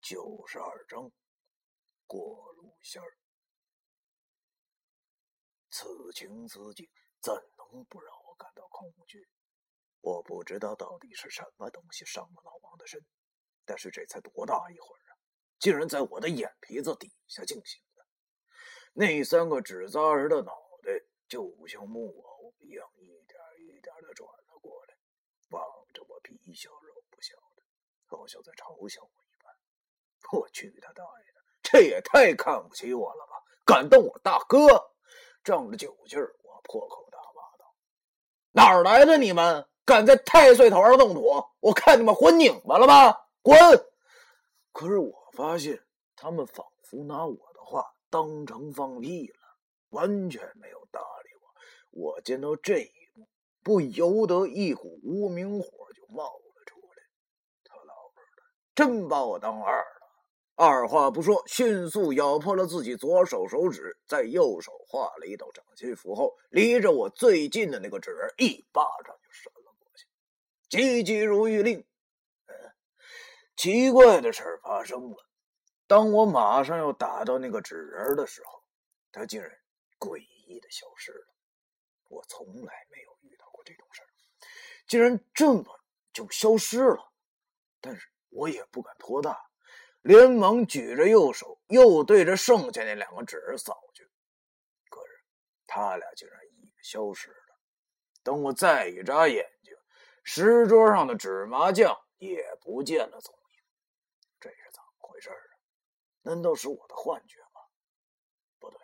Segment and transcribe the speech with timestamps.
[0.00, 1.12] 九十二章
[2.06, 3.18] 过路仙儿。
[5.70, 6.88] 此情此景，
[7.20, 9.28] 怎能不让我感到恐惧？
[10.00, 13.04] 我不知道到底是什么东西伤了老王的身，
[13.66, 15.20] 但是这才多大一会儿啊，
[15.58, 18.06] 竟然在我的眼皮子底下进行了。
[18.94, 20.90] 那三个纸扎人的脑袋
[21.28, 24.96] 就像木偶一样，一点一点的转了过来，
[25.50, 25.62] 望
[25.92, 27.62] 着我皮笑肉不笑的，
[28.06, 29.19] 好像在嘲笑我。
[30.38, 33.42] 我去他大爷的，这也太看不起我了吧！
[33.64, 34.58] 敢动我大哥！
[35.42, 37.74] 仗着酒劲儿，我破口大骂道
[38.52, 39.66] ：“哪儿来的你们？
[39.84, 41.42] 敢在太岁头上动土？
[41.58, 43.28] 我看你们混拧巴了吧！
[43.42, 43.56] 滚！”
[44.72, 45.82] 可是我发现
[46.14, 49.38] 他们仿佛拿我的话当成放屁了，
[49.88, 52.12] 完全没有搭理我。
[52.12, 53.26] 我见到这一幕，
[53.64, 57.02] 不由得一股无名火就冒了出来。
[57.64, 58.42] 他老辈的
[58.74, 59.99] 真把我当二了。
[60.62, 70.06] 二话不说，迅速咬破了自己左手手指，在右手画了一道掌心符后，离着我最近的那个纸人一巴掌就扇了过去。
[70.68, 71.82] 急急如律令。
[73.56, 75.16] 奇怪的事发生了。
[75.86, 78.62] 当我马上要打到那个纸人的时候，
[79.10, 79.50] 他竟然
[79.98, 81.26] 诡异的消失了。
[82.08, 84.08] 我从来没有遇到过这种事儿，
[84.86, 85.64] 竟然这么
[86.12, 87.10] 就消失了。
[87.80, 89.49] 但是我也不敢托大。
[90.02, 94.02] 连忙举着右手，又对着剩下那两个纸扫去，
[94.88, 95.12] 可是
[95.66, 97.36] 他俩竟然也消失了。
[98.22, 99.74] 等我再一眨眼睛，
[100.22, 103.62] 石桌上的纸麻将也不见了踪影。
[104.38, 105.34] 这是怎么回事啊？
[106.22, 107.62] 难道是我的幻觉吗？
[108.58, 108.78] 不对，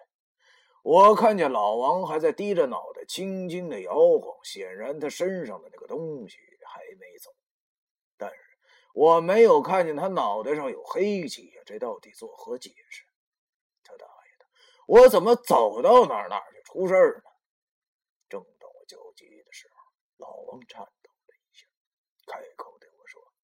[0.82, 7.30] 我看见老王还在低着脑袋，轻轻的摇晃，显然他身上的那个东西还没走。
[8.96, 13.04] 我没有看见他脑袋上有黑气呀，这到底作何解释？
[13.84, 14.46] 他大爷的，
[14.86, 17.30] 我怎么走到哪儿哪儿就出事儿呢？
[18.26, 19.76] 正当我焦急的时候，
[20.16, 21.66] 老王颤抖了一下，
[22.26, 23.34] 开口对我说：“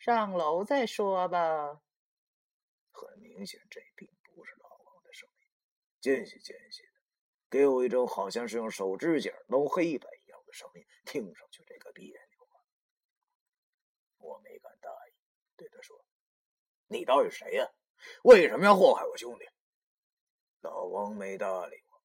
[0.00, 1.80] 上楼再说吧。”
[2.92, 5.48] 很明显，这并不是老王的声音，
[6.02, 7.00] 间隙间隙的，
[7.48, 12.36] 给我一种好像是用手指甲弄黑板一样的声音，听上去这个别扭。
[14.18, 15.14] 我没敢答应，
[15.56, 16.04] 对他说
[16.88, 17.68] ：“你到底是谁呀？
[18.22, 19.44] 为什么要祸害我兄弟？”
[20.62, 22.00] 老王没搭理我，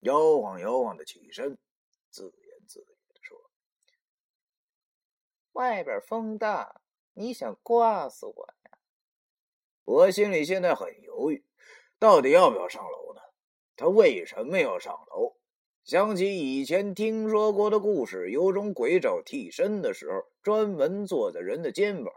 [0.00, 1.58] 摇晃摇晃的起身，
[2.10, 3.50] 自言自语的说
[5.52, 6.80] ：“外边风大，
[7.12, 8.78] 你想刮死我呀？”
[9.84, 11.44] 我心里现在很犹豫，
[11.98, 13.20] 到底要不要上楼呢？
[13.76, 15.36] 他为什么要上楼？
[15.84, 22.14] 想起以前听说过的故事，有种鬼找替身的时候，专门坐在人的肩膀，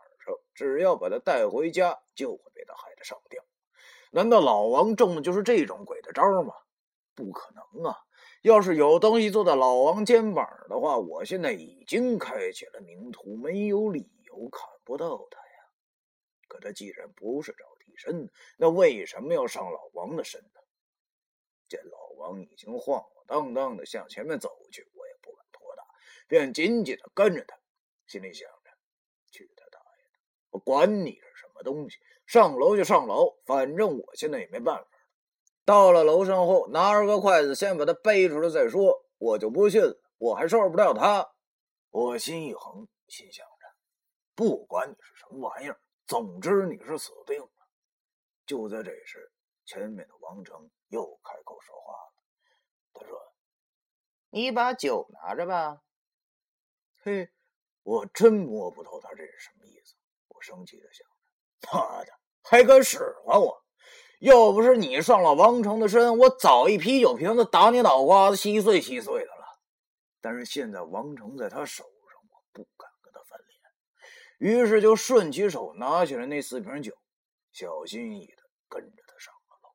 [0.54, 3.44] 只要把他带回家，就会被他害得上吊。
[4.12, 6.54] 难道老王中的就是这种鬼的招吗？
[7.16, 7.98] 不可能啊！
[8.42, 15.56] 要是有东西坐在老王肩膀的话，我现在已经开启了冥图，没有理由看不到他呀。
[16.48, 20.60] 可他既然不是找替身，那为什么要上老王的身呢？
[21.68, 25.84] 见老王已经晃晃荡荡的向前面走去，我也不敢拖大，
[26.28, 27.56] 便紧紧的跟着他，
[28.08, 28.50] 心里想：
[30.54, 31.98] 我管你是什么东西，
[32.28, 34.88] 上楼就上楼，反正我现在也没办法。
[35.66, 39.04] 到了楼上后，拿着个筷子，先把他背出来再说。
[39.18, 39.82] 我就不信，
[40.20, 41.34] 我还受不了他。
[41.90, 43.66] 我心一横，心想着：
[44.36, 47.50] 不管你是什么玩意儿，总之你是死定了。
[48.46, 49.32] 就在这时，
[49.66, 50.70] 前面的王成。
[50.90, 52.14] 又开口说话了，
[52.94, 53.20] 他说
[54.30, 55.82] ：“你把酒拿着吧。”
[57.02, 57.32] 嘿，
[57.82, 59.96] 我真摸不透他这是什么意思。
[60.44, 62.12] 生气的想着：“妈的，
[62.44, 63.64] 还敢使唤我！
[64.20, 69.46] 要不是你上了王成的身，我早一啤酒瓶子打你脑瓜子稀碎稀碎的了。
[70.22, 73.40] 但是现在王成在他手上，我不敢跟他翻
[74.40, 76.94] 脸，于是就顺起手拿起了那四瓶酒，
[77.52, 79.70] 小心翼翼的跟着他上了楼。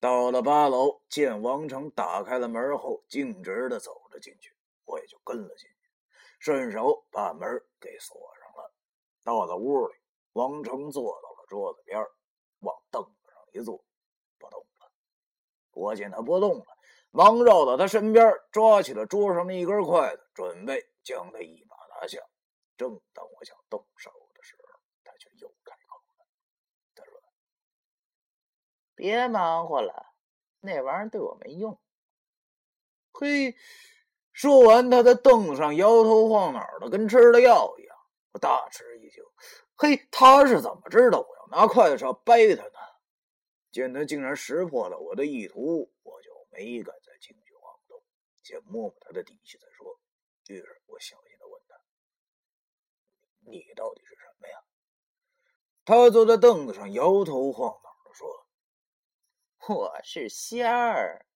[0.00, 4.52] 到了八楼，见王成打开了门后，径直的走了进去，
[4.84, 5.90] 我也就跟了进去，
[6.40, 7.48] 顺手把门
[7.80, 8.37] 给锁上。
[9.28, 9.94] 到了屋里，
[10.32, 12.00] 王成坐到了桌子边，
[12.60, 13.84] 往凳子上一坐，
[14.38, 14.90] 不动了。
[15.72, 16.64] 我见他不动了，
[17.10, 22.18] 忙绕到他身边，抓起了桌上的一根筷子，准备将他一把拿下。
[22.78, 26.26] 正当我想动手的时候，他却又开口了，
[26.94, 27.20] 他说。
[28.94, 30.06] 别忙活了，
[30.60, 31.78] 那玩意儿对我没用。
[33.12, 33.54] 嘿，
[34.32, 37.87] 说完，他在凳子上摇头晃脑的，跟吃了药一样。
[38.32, 39.22] 我大吃一惊，
[39.76, 42.78] 嘿，他是怎么知道我要拿筷子掰他呢？
[43.70, 48.02] 见他竟然识破了我的意图，我就没敢再轻举妄动，
[48.42, 50.00] 先摸摸他的底细再说。
[50.48, 51.76] 于是我小心的问他
[53.50, 54.64] ：“你到底是什么呀？”
[55.84, 58.46] 他坐在凳子上，摇头晃脑的说
[59.74, 61.26] ：“我是仙儿。”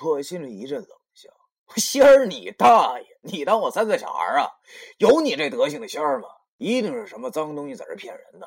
[0.00, 0.97] 我心里一阵冷
[1.76, 3.06] ：“仙儿你大爷！
[3.20, 4.48] 你当我三岁小孩啊？
[4.98, 6.28] 有你这德行的仙儿吗？
[6.56, 8.46] 一定是什么脏东西在这骗人的。”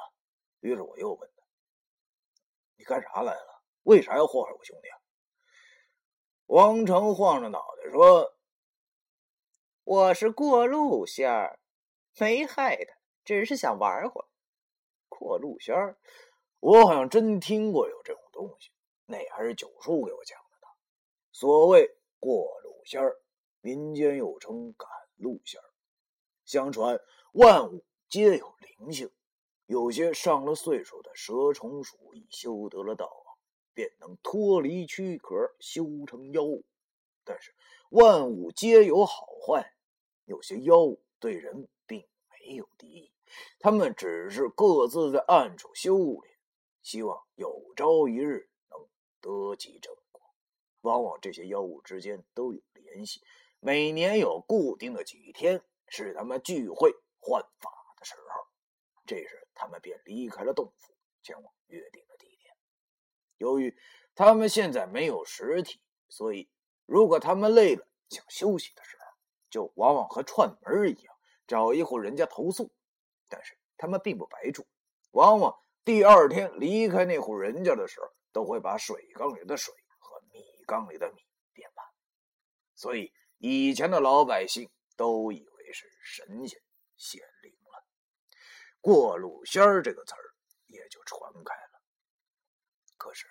[0.62, 1.44] 于是我又问他
[2.78, 3.64] ：“你干啥来了？
[3.84, 4.98] 为啥要祸害我兄弟？”啊
[6.48, 8.34] 王成晃着脑袋说
[9.86, 11.60] ：“我是过路仙儿，
[12.20, 14.28] 没害他，只是想玩会儿。”
[15.08, 15.98] 过路仙儿，
[16.60, 18.70] 我好像真听过有这种东西，
[19.06, 20.68] 那还是九叔给我讲的呢。
[21.32, 21.90] 所谓
[22.20, 23.18] 过仙儿，
[23.62, 25.66] 民间又称赶路仙儿。
[26.46, 27.00] 相传
[27.34, 29.10] 万物皆有灵性，
[29.66, 33.10] 有些上了岁数的蛇虫鼠蚁修得了道，
[33.74, 36.44] 便能脱离躯壳，修成妖。
[37.24, 37.54] 但是
[37.92, 39.74] 万物皆有好坏，
[40.26, 43.12] 有些妖物对人并没有敌意。
[43.60, 46.38] 他们只是各自在暗处修炼，
[46.82, 48.90] 希望有朝一日能
[49.22, 49.96] 得其正。
[50.82, 53.22] 往往这些妖物之间都有联系，
[53.60, 58.48] 每年有固定的几天是他们聚会换法的时候，
[59.06, 62.56] 这时他们便离开了洞府，前往约定的地点。
[63.38, 63.78] 由于
[64.16, 65.80] 他们现在没有实体，
[66.10, 66.50] 所以
[66.86, 69.06] 如果他们累了想休息的时候，
[69.50, 71.16] 就往往和串门一样，
[71.48, 72.72] 找一户人家投宿。
[73.30, 74.66] 但是他们并不白住，
[75.12, 79.74] 往往第二天离开那户人家的时候，都会把水缸里的水
[80.72, 81.22] 缸里的米
[81.52, 81.86] 变满，
[82.76, 86.58] 所以以前的老百姓都以为是神仙
[86.96, 87.84] 显灵了
[88.80, 90.34] ，“过路仙儿”这个词儿
[90.68, 91.82] 也就传开了。
[92.96, 93.28] 可是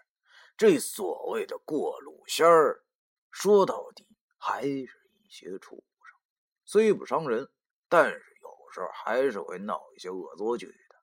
[0.54, 2.84] 这所谓的过路仙儿，
[3.30, 4.06] 说到底
[4.36, 6.18] 还是一些畜生，
[6.66, 7.50] 虽不伤人，
[7.88, 8.50] 但是有。
[8.72, 10.96] 时候还是会闹一些恶作剧的，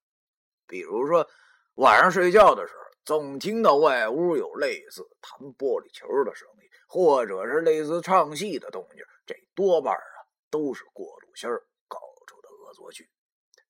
[0.67, 1.29] 比如说
[1.73, 11.49] 晚上睡觉的时候，总听到外屋有类似弹玻璃球的声音，或者是类似唱戏的动静，这多半啊都是过路仙
[11.87, 13.09] 搞出的恶作剧，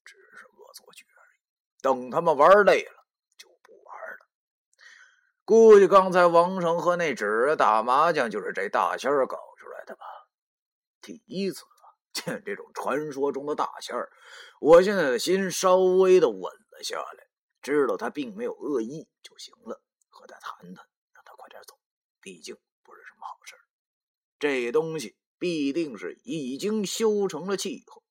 [0.04, 1.38] 只是恶作剧而已。
[1.84, 3.06] 等他们玩累了，
[3.38, 4.26] 就不玩了。
[5.46, 10.04] 估计刚才王成和那纸打麻将就是这大仙搞出来的吧？
[11.00, 11.64] 第一次。
[12.14, 13.96] 见这种传说中的大仙，
[14.60, 17.27] 我现在的心稍微的稳了下来，
[17.74, 19.82] 知道他并没有恶意就行了。
[20.10, 20.84] 和他谈谈，
[21.14, 21.78] 让他快点走，
[22.20, 23.62] 毕竟不是什么好事儿。
[24.40, 28.04] 这东西必定是已经修成了气候，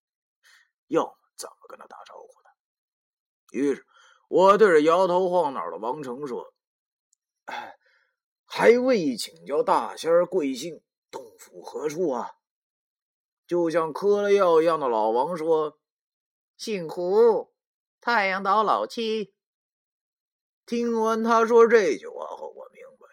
[0.87, 2.49] 要么怎么跟他打招呼呢？
[3.51, 3.85] 于是，
[4.29, 6.55] 我对着摇头晃脑的王成说
[7.47, 7.77] ：“哎，
[8.45, 10.81] 还未请教大仙贵姓，
[11.11, 12.37] 洞府何处啊？”
[13.49, 15.81] 就像磕了药一样的老王说
[16.57, 17.53] ：“姓胡，
[18.01, 19.35] 太阳岛老七。”
[20.67, 23.07] 听完他说这句话后，我明白，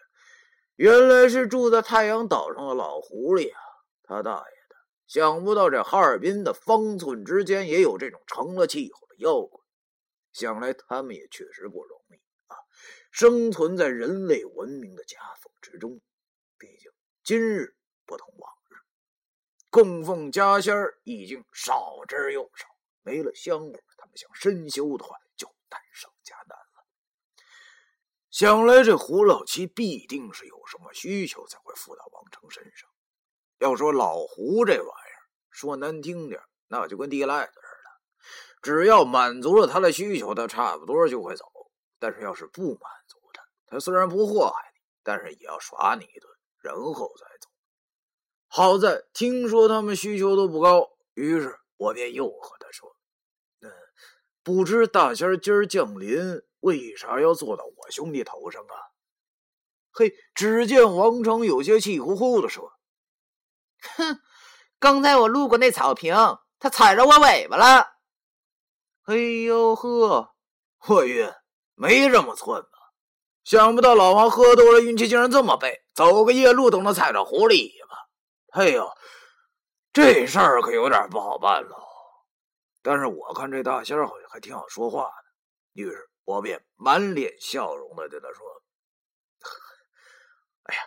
[0.74, 3.60] 原来是住在太阳岛上的老狐狸啊！
[4.02, 9.60] 他大爷的，想不到这哈尔滨的方寸之间也有这种成了气候的妖怪。
[10.32, 12.14] 想来他们也确实不容易
[12.48, 12.58] 啊，
[13.12, 16.00] 生存在人类文明的夹缝之中。
[16.58, 16.90] 毕竟
[17.22, 18.74] 今日不同往日。
[19.70, 22.66] 供奉家仙儿已经少之又少，
[23.02, 26.10] 没了香火，他们想深修的话就难上。
[28.34, 32.90] 想来这胡老七必定是有什么需求才会附到王成身上。
[33.60, 35.22] 要说老胡这玩意儿，
[35.52, 41.44] 说难听点，那就跟地赖子似的，只要满足了他的需求，他差不多就会走。
[42.00, 47.48] 但是要是不满足他，他虽然不祸害你，但是也要耍你一顿，然后再走。
[48.48, 52.96] 好在听说他们需求都不高，于是我便又和他说
[53.62, 53.70] ：“嗯，
[54.42, 58.74] 不知大仙今儿降临，为啥要坐到我兄弟头上啊？”
[59.92, 62.72] 嘿，只见王成有些气呼呼的说
[63.96, 64.18] ：“哼，
[64.78, 66.14] 刚才我路过那草坪，
[66.58, 67.92] 他踩着我尾巴了。”
[69.06, 70.34] 哎呦呵，
[70.78, 71.30] 霍云
[71.74, 72.68] 没这么寸吧？
[73.44, 78.60] 想不到老王喝多了，运气竟然这么背，走个夜路都能踩着狐狸尾巴。
[78.60, 78.90] 哎呦，
[79.92, 81.76] 这事儿可有点不好办喽。
[82.82, 88.62] 但是我看这大仙儿好像还挺好说话的，于是我便满脸笑容的对他说
[90.64, 90.82] ：“哎呀，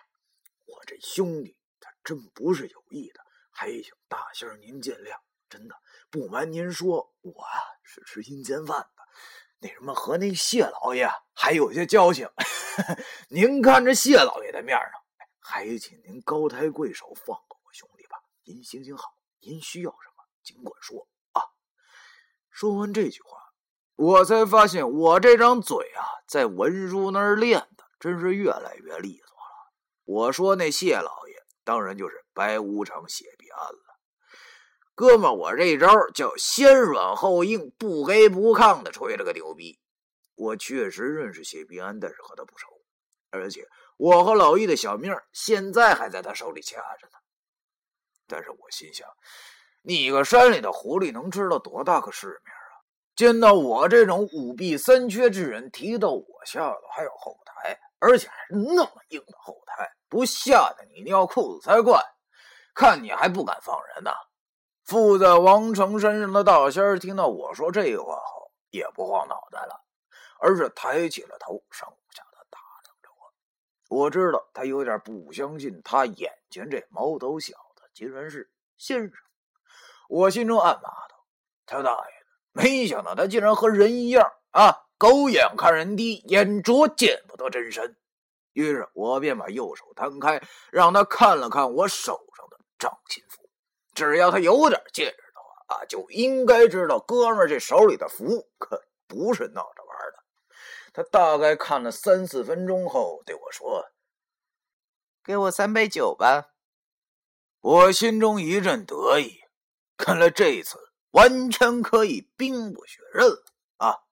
[0.65, 5.17] 我这兄弟他真不是有意的，还请大仙您见谅。
[5.49, 5.75] 真的，
[6.09, 9.03] 不瞒您说，我啊是吃阴间饭的，
[9.59, 12.29] 那什么和那谢老爷还有些交情。
[13.29, 14.91] 您看着谢老爷的面上，
[15.39, 18.17] 还请您高抬贵手，放过我兄弟吧。
[18.43, 21.41] 您行行好，您需要什么尽管说啊。
[22.49, 23.46] 说完这句话，
[23.97, 29.73] 我才发现我这张嘴啊，在文叔那儿练的真是越来越利索了。
[30.05, 33.79] 我说那谢老爷，当然就是白无常谢必安了。
[34.93, 39.79] 哥们，我这招叫先软后硬，不卑不亢的吹了个牛逼。
[40.35, 42.67] 我确实认识谢必安，但是和他不熟，
[43.31, 47.13] 而且我和老易的小命现在还在他手里掐着呢。
[48.27, 49.07] 但是我心想，
[49.81, 52.56] 你个山里的狐狸能知道多大个世面？
[53.17, 61.99] 见到我这种五弊三缺之人提到我下头还有后台，而且还是那么硬的后台，不吓得你尿裤子才怪！
[62.75, 64.11] 看你还不敢放人呢！
[64.85, 69.83] 附在王成身上的大仙听到我说这话后，也不晃脑袋了。
[70.39, 73.97] 而是抬起了头，上下的打量着我。
[73.97, 78.47] 我知道他有点不相信，他眼前这毛头小子竟然是
[78.77, 79.11] 先生。
[80.07, 81.25] 我心中暗骂道
[81.65, 82.16] ：“他大爷！
[82.57, 84.75] 没想到他竟然和人一样啊！
[84.97, 87.95] 狗眼看人低，眼拙见不得真身。”
[88.53, 93.47] 于是我便把右手摊开，让他看了看我手上的掌心符。
[93.93, 100.23] 只要他有点见识的话啊，就应该知道哥们这手里的符可不是闹着玩的。
[100.93, 103.85] 他大概看了三四分钟后，对我说
[105.23, 106.53] ：“给我三杯酒吧。”
[107.61, 109.41] 我心中一阵得意，
[109.95, 113.43] 看来这次完全可以兵不血刃了
[113.77, 114.03] 啊！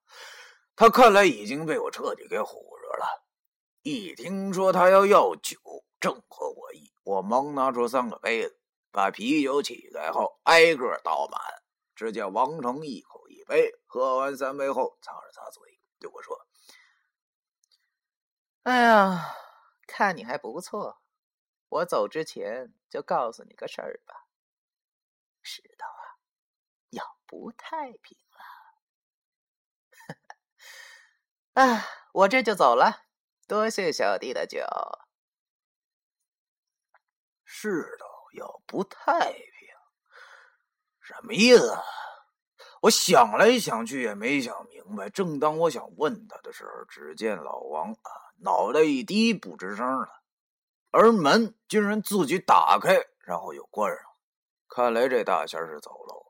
[0.75, 3.25] 他看来已经被我彻底给唬着了。
[3.81, 5.59] 一听说他要要酒，
[5.99, 8.59] 正合我意，我忙拿出三个杯子，
[8.91, 11.39] 把啤酒起开后挨个倒满。
[11.95, 16.45] 只见王成一口一杯，喝完三杯后，擦了擦嘴，对我说。
[18.63, 19.33] 哎呀，
[19.87, 20.99] 看你还不错，
[21.69, 24.27] 我走之前就告诉你个事儿吧。
[25.41, 26.19] 石头啊，
[26.89, 27.03] 要
[27.37, 28.17] 不太平
[31.53, 31.61] 了。
[31.61, 33.01] 啊， 我这就走了，
[33.45, 34.59] 多谢小弟的酒。
[37.43, 39.43] 世道要不太平，
[41.01, 41.77] 什么意思？
[42.83, 45.09] 我想来想去也没想明白。
[45.09, 48.11] 正当我想问他的时候，只见老王啊。
[48.37, 50.21] 脑袋一低，不吱声了，
[50.91, 54.05] 而门竟然自己打开，然后又关上。
[54.69, 56.24] 看来这大仙是走了。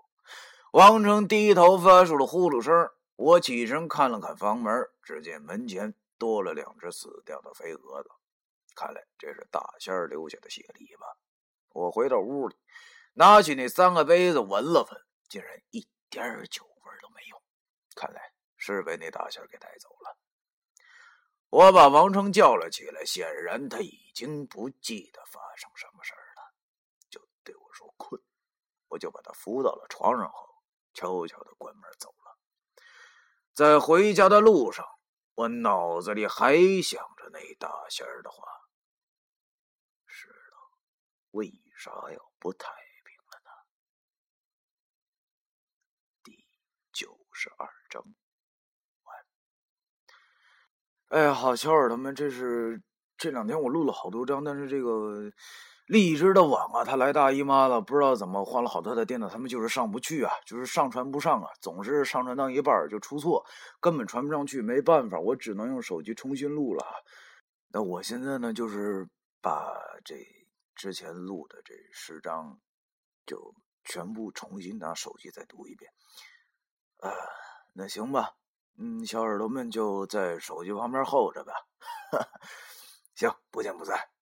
[0.75, 2.91] 王成低头发出了呼噜声。
[3.15, 8.10] 我起身看了看房门，只见门前多了两只死掉的飞蛾子，
[8.75, 11.15] 看来这是大仙留下的血礼吧。
[11.70, 12.58] 我回到屋里，
[13.13, 17.41] 拿起那三个杯子闻了闻，竟然一点酒味都没有。
[17.96, 20.17] 看来是被那大仙给带走了。
[21.51, 26.51] 我把王成叫了起来，显然他已经不记得发生什么事了，
[27.10, 28.22] 就对我说困。
[28.89, 30.44] 我就把他扶到了床上后，
[30.95, 32.39] 悄悄的关门走了。
[33.53, 34.83] 在回家的路上，
[35.35, 38.43] 我脑子里还想着那大仙儿的话：
[40.07, 40.33] 是的，
[41.31, 42.71] 为啥要不太
[43.03, 43.51] 平了呢？
[46.23, 46.47] 第
[46.91, 48.03] 九十二章。
[51.09, 52.81] 哎呀，好，小耳朵们，这是
[53.15, 55.31] 这两天我录了好多章，但是这个
[55.85, 63.45] 荔枝的网啊，他来大姨妈了，不知道怎么换了好多台电脑，他们就是上不去啊，就是上传不上啊，总是上传到一半就出错，
[63.79, 66.83] 根本传不上去，没办法，我只能用手机重新录了。
[67.67, 69.07] 那我现在呢，就是
[69.41, 70.15] 把这
[70.73, 72.59] 之前录的这十章
[73.27, 75.91] 就全部重新拿手机再读一遍。
[76.97, 77.11] 啊，
[77.73, 78.31] 那行吧。
[78.77, 81.53] 嗯，小耳朵们就在手机旁边候着吧。
[83.13, 84.14] 行，不见不散。